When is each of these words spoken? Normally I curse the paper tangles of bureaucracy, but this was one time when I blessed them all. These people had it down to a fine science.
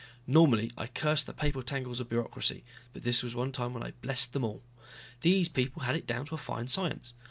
Normally 0.25 0.71
I 0.75 0.87
curse 0.87 1.21
the 1.21 1.31
paper 1.31 1.61
tangles 1.61 1.99
of 1.99 2.09
bureaucracy, 2.09 2.63
but 2.91 3.03
this 3.03 3.21
was 3.21 3.35
one 3.35 3.51
time 3.51 3.75
when 3.75 3.83
I 3.83 3.91
blessed 4.01 4.33
them 4.33 4.43
all. 4.43 4.63
These 5.21 5.47
people 5.47 5.83
had 5.83 5.95
it 5.95 6.07
down 6.07 6.25
to 6.25 6.33
a 6.33 6.39
fine 6.39 6.67
science. 6.69 7.13